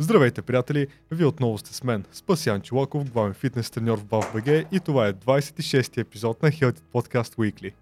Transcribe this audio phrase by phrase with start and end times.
[0.00, 0.86] Здравейте, приятели!
[1.10, 5.12] Вие отново сте с мен, Спасян Чулаков, главен фитнес треньор в BAFBG и това е
[5.12, 7.72] 26-ти епизод на Healthy Podcast Weekly.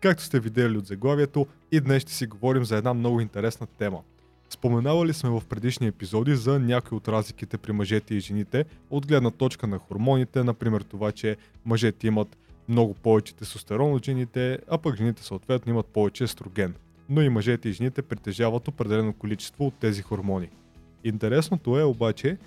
[0.00, 4.00] Както сте видели от заглавието, и днес ще си говорим за една много интересна тема.
[4.50, 9.30] Споменавали сме в предишни епизоди за някои от разликите при мъжете и жените от гледна
[9.30, 12.36] точка на хормоните, например това, че мъжете имат
[12.68, 16.74] много повече тестостерон от жените, а пък жените съответно имат повече естроген.
[17.08, 20.48] Но и мъжете и жените притежават определено количество от тези хормони.
[21.04, 22.38] Интересното е обаче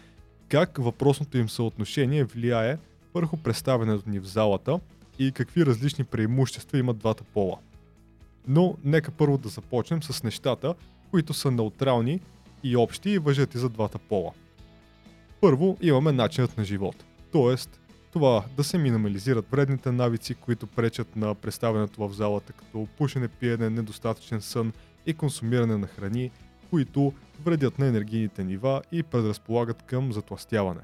[0.50, 2.78] как въпросното им съотношение влияе
[3.14, 4.80] върху представянето ни в залата
[5.20, 7.58] и какви различни преимущества имат двата пола.
[8.48, 10.76] Но нека първо да започнем с нещата,
[11.12, 12.20] които са неутрални
[12.64, 14.32] и общи и въжат и за двата пола.
[15.42, 17.56] Първо имаме начинът на живот, т.е.
[18.14, 23.70] това да се минимализират вредните навици, които пречат на представянето в залата, като пушене, пиене,
[23.70, 24.74] недостатъчен сън
[25.06, 26.32] и консумиране на храни,
[26.70, 27.14] които
[27.46, 30.82] вредят на енергийните нива и предразполагат към затластяване.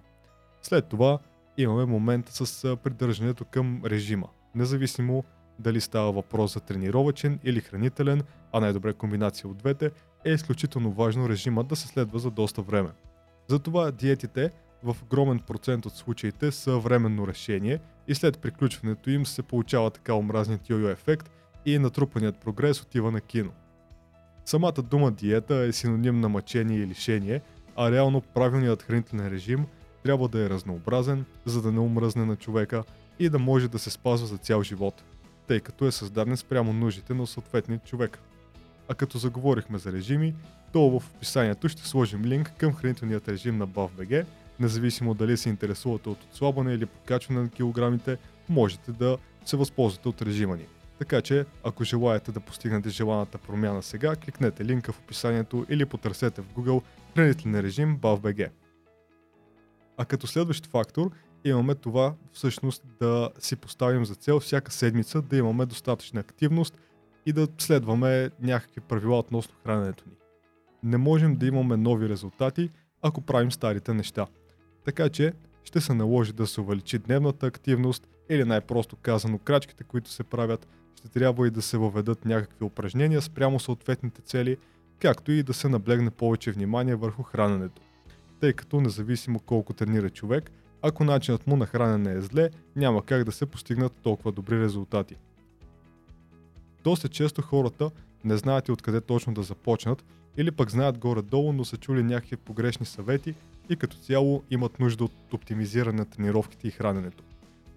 [0.62, 1.20] След това
[1.58, 5.24] имаме момент с придържането към режима, независимо
[5.60, 9.92] дали става въпрос за тренировачен или хранителен, а най-добре комбинация от двете,
[10.26, 12.90] е изключително важно режимът да се следва за доста време.
[13.48, 14.52] Затова диетите
[14.84, 20.14] в огромен процент от случаите са временно решение и след приключването им се получава така
[20.14, 21.30] омразният йо-йо ефект
[21.66, 23.52] и натрупаният прогрес отива на кино.
[24.46, 27.42] Самата дума диета е синоним на мъчение и лишение,
[27.76, 29.66] а реално правилният хранителен режим
[30.04, 32.84] трябва да е разнообразен, за да не умръзне на човека
[33.20, 35.04] и да може да се спазва за цял живот,
[35.48, 38.20] тъй като е създаден спрямо нуждите на съответния човек.
[38.90, 40.34] А като заговорихме за режими,
[40.74, 44.26] то в описанието ще сложим линк към хранителният режим на BAFBG,
[44.60, 48.18] независимо дали се интересувате от отслабване или покачване на килограмите,
[48.50, 50.66] можете да се възползвате от режима ни.
[51.00, 56.42] Така че, ако желаете да постигнете желаната промяна сега, кликнете линка в описанието или потърсете
[56.42, 56.82] в Google
[57.16, 58.50] хранителен режим BAVBG.
[59.98, 61.12] А като следващ фактор
[61.44, 66.78] имаме това всъщност да си поставим за цел всяка седмица да имаме достатъчна активност
[67.26, 70.16] и да следваме някакви правила относно храненето ни.
[70.84, 72.70] Не можем да имаме нови резултати,
[73.02, 74.28] ако правим старите неща.
[74.86, 80.10] Така че ще се наложи да се увеличи дневната активност или най-просто казано крачките, които
[80.10, 80.68] се правят,
[81.06, 84.58] ще трябва и да се въведат някакви упражнения спрямо съответните цели,
[85.00, 87.82] както и да се наблегне повече внимание върху храненето.
[88.40, 90.52] Тъй като независимо колко тренира човек,
[90.82, 95.16] ако начинът му на хранене е зле, няма как да се постигнат толкова добри резултати.
[96.84, 97.92] Доста често хората
[98.24, 100.04] не знаят и откъде точно да започнат,
[100.38, 103.36] или пък знаят горе-долу, но са чули някакви погрешни съвети
[103.70, 107.24] и като цяло имат нужда от оптимизиране на тренировките и храненето.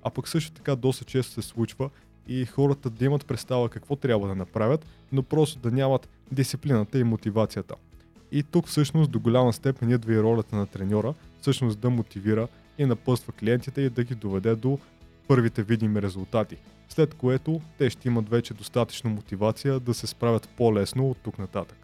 [0.02, 1.90] А пък също така доста често се случва
[2.28, 7.04] и хората да имат представа какво трябва да направят, но просто да нямат дисциплината и
[7.04, 7.74] мотивацията.
[8.32, 12.86] И тук всъщност до голяма степен идва и ролята на треньора, всъщност да мотивира и
[12.86, 14.78] напъства клиентите и да ги доведе до
[15.28, 16.56] първите видими резултати,
[16.88, 21.78] след което те ще имат вече достатъчно мотивация да се справят по-лесно от тук нататък.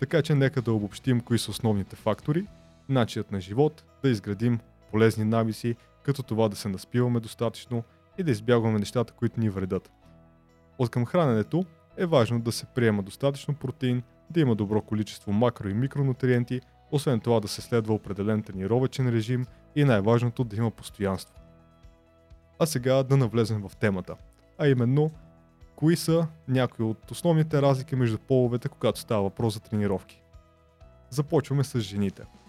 [0.00, 2.46] Така че нека да обобщим кои са основните фактори,
[2.88, 4.58] начинът на живот, да изградим
[4.90, 7.84] полезни навици, като това да се наспиваме достатъчно,
[8.20, 9.90] и да избягваме нещата, които ни вредят.
[10.78, 11.64] От към храненето
[11.96, 16.60] е важно да се приема достатъчно протеин, да има добро количество макро и микронутриенти,
[16.90, 21.34] освен това да се следва определен тренировачен режим и най-важното да има постоянство.
[22.58, 24.16] А сега да навлезем в темата,
[24.58, 25.10] а именно
[25.76, 30.22] кои са някои от основните разлики между половете, когато става въпрос за тренировки.
[31.10, 32.22] Започваме с жените–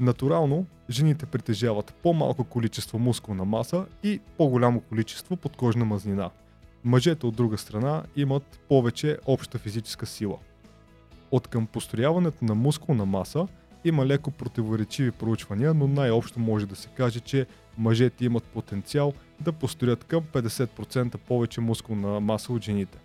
[0.00, 6.30] Натурално, жените притежават по-малко количество мускулна маса и по-голямо количество подкожна мазнина.
[6.84, 10.36] Мъжете от друга страна имат повече обща физическа сила.
[11.30, 13.46] От към построяването на мускулна маса
[13.84, 17.46] има леко противоречиви проучвания, но най-общо може да се каже, че
[17.78, 22.98] мъжете имат потенциал да построят към 50% повече мускулна маса от жените.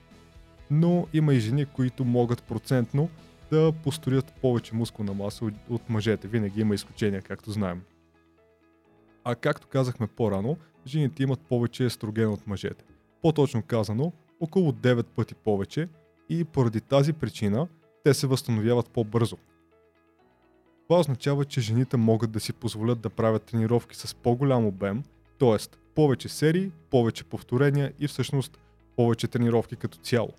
[0.71, 3.09] Но има и жени, които могат процентно
[3.53, 6.27] да построят повече мускулна маса от, от мъжете.
[6.27, 7.81] Винаги има изключения, както знаем.
[9.23, 10.57] А както казахме по-рано,
[10.87, 12.85] жените имат повече естроген от мъжете.
[13.21, 15.87] По-точно казано, около 9 пъти повече
[16.29, 17.67] и поради тази причина
[18.03, 19.37] те се възстановяват по-бързо.
[20.87, 25.03] Това означава, че жените могат да си позволят да правят тренировки с по-голям обем,
[25.39, 25.77] т.е.
[25.95, 28.59] повече серии, повече повторения и всъщност
[28.95, 30.33] повече тренировки като цяло.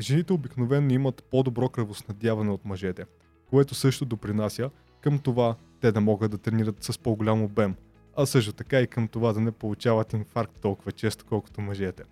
[0.00, 3.04] Жените обикновено имат по-добро кръвоснадяване от мъжете,
[3.50, 7.74] което също допринася към това те да могат да тренират с по-голям обем,
[8.16, 12.02] а също така и към това да не получават инфаркт толкова често, колкото мъжете.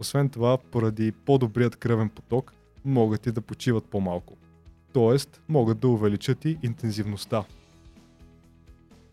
[0.00, 2.52] Освен това, поради по-добрият кръвен поток,
[2.84, 4.36] могат и да почиват по-малко.
[4.92, 5.40] т.е.
[5.48, 7.44] могат да увеличат и интензивността.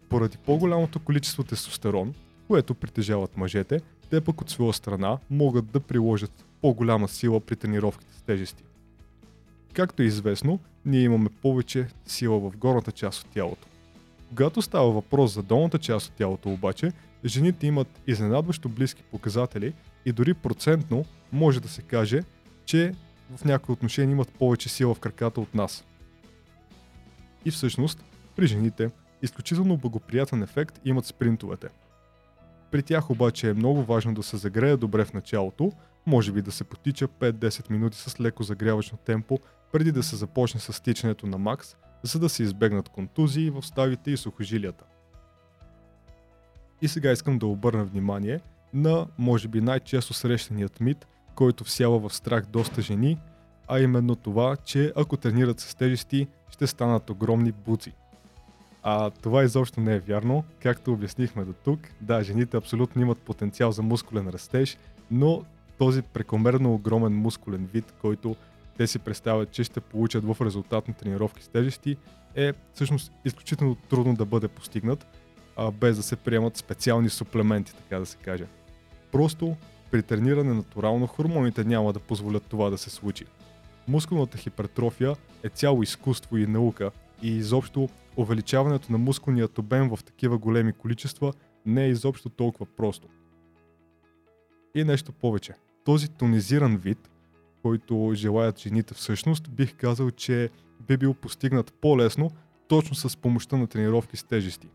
[0.10, 2.14] Поради по-голямото количество тестостерон,
[2.48, 8.14] което притежават мъжете, те пък от своя страна могат да приложат по-голяма сила при тренировките
[8.14, 8.64] с тежести.
[9.74, 13.68] Както е известно, ние имаме повече сила в горната част от тялото.
[14.30, 16.92] Когато става въпрос за долната част от тялото обаче,
[17.26, 19.74] жените имат изненадващо близки показатели
[20.06, 22.24] и дори процентно може да се каже,
[22.66, 22.94] че
[23.36, 25.86] в някои отношения имат повече сила в краката от нас.
[27.46, 28.04] И всъщност,
[28.36, 28.90] при жените,
[29.22, 31.68] изключително благоприятен ефект имат спринтовете.
[32.72, 35.72] При тях обаче е много важно да се загрее добре в началото,
[36.06, 39.40] може би да се потича 5-10 минути с леко загрявачно темпо,
[39.72, 44.12] преди да се започне с тичането на макс, за да се избегнат контузии в ставите
[44.12, 44.84] и сухожилията.
[46.82, 48.40] И сега искам да обърна внимание
[48.74, 53.18] на, може би, най-често срещаният мит, който всява в страх доста жени,
[53.68, 57.94] а именно това, че ако тренират с тежести, ще станат огромни буци.
[58.84, 60.44] А това изобщо не е вярно.
[60.60, 64.78] Както обяснихме до тук, да, жените абсолютно имат потенциал за мускулен растеж,
[65.12, 65.44] но
[65.78, 68.36] този прекомерно огромен мускулен вид, който
[68.78, 71.98] те си представят, че ще получат в резултат на тренировки с тежести,
[72.36, 75.08] е всъщност изключително трудно да бъде постигнат,
[75.56, 78.46] а без да се приемат специални суплементи, така да се каже.
[79.12, 79.56] Просто
[79.92, 83.26] при трениране натурално хормоните няма да позволят това да се случи.
[83.88, 86.92] Мускулната хипертрофия е цяло изкуство и наука
[87.22, 91.34] и изобщо увеличаването на мускулният обем в такива големи количества
[91.66, 93.08] не е изобщо толкова просто.
[94.76, 95.54] И нещо повече.
[95.86, 97.10] Този тонизиран вид,
[97.62, 100.50] който желаят жените всъщност, бих казал, че
[100.88, 102.32] би бил постигнат по-лесно
[102.68, 104.70] точно с помощта на тренировки с тежести.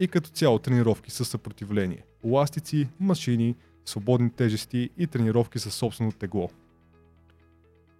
[0.00, 2.04] И като цяло тренировки с съпротивление.
[2.24, 3.54] Ластици, машини,
[3.84, 6.50] свободни тежести и тренировки със собствено тегло.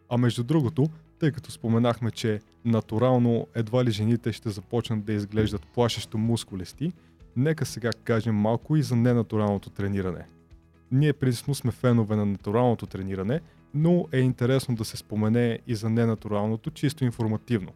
[0.09, 5.67] А между другото, тъй като споменахме, че натурално едва ли жените ще започнат да изглеждат
[5.67, 6.93] плашещо мускулести,
[7.37, 10.27] нека сега кажем малко и за ненатуралното трениране.
[10.93, 13.41] Ние принципно сме фенове на натуралното трениране,
[13.75, 17.73] но е интересно да се спомене и за ненатуралното, чисто информативно,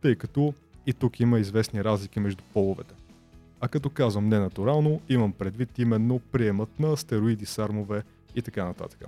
[0.00, 0.54] тъй като
[0.86, 2.94] и тук има известни разлики между половете.
[3.60, 8.02] А като казвам ненатурално, имам предвид именно приемат на стероиди, сармове
[8.34, 9.04] и така нататък.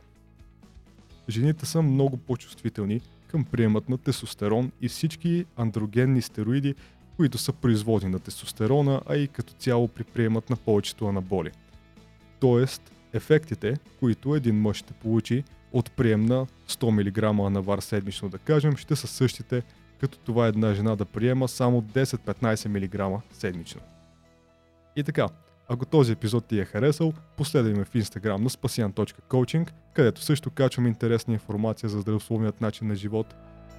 [1.28, 6.74] Жените са много по-чувствителни към приемат на тестостерон и всички андрогенни стероиди,
[7.16, 11.50] които са производни на тестостерона, а и като цяло при приемат на повечето анаболи.
[12.40, 18.38] Тоест, ефектите, които един мъж ще получи от прием на 100 мг анавар седмично да
[18.38, 19.62] кажем, ще са същите,
[20.00, 22.68] като това една жена да приема само 10-15
[23.14, 23.80] мг седмично.
[24.96, 25.26] И така,
[25.68, 30.86] ако този епизод ти е харесал, последвай ме в Instagram на spasian.coaching, където също качвам
[30.86, 33.34] интересна информация за здравословният начин на живот.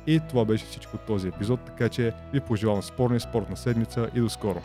[0.07, 4.09] И това беше всичко от този епизод, така че ви пожелавам спорна и спортна седмица
[4.15, 4.61] и до скоро!